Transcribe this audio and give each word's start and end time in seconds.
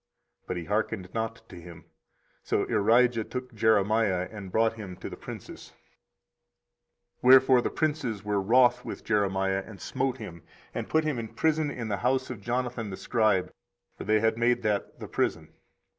But 0.47 0.57
he 0.57 0.63
hearkened 0.65 1.13
not 1.13 1.47
to 1.49 1.57
him: 1.61 1.85
so 2.41 2.65
Irijah 2.65 3.23
took 3.29 3.53
Jeremiah, 3.53 4.27
and 4.31 4.51
brought 4.51 4.73
him 4.73 4.95
to 4.97 5.11
the 5.11 5.15
princes. 5.15 5.73
24:037:015 7.17 7.23
Wherefore 7.29 7.61
the 7.61 7.69
princes 7.69 8.25
were 8.25 8.41
wroth 8.41 8.83
with 8.83 9.03
Jeremiah, 9.03 9.63
and 9.63 9.79
smote 9.79 10.17
him, 10.17 10.41
and 10.73 10.89
put 10.89 11.03
him 11.03 11.19
in 11.19 11.27
prison 11.27 11.69
in 11.69 11.87
the 11.89 11.97
house 11.97 12.31
of 12.31 12.41
Jonathan 12.41 12.89
the 12.89 12.97
scribe: 12.97 13.51
for 13.95 14.03
they 14.05 14.21
had 14.21 14.39
made 14.39 14.63
that 14.63 14.99
the 14.99 15.07
prison. 15.07 15.53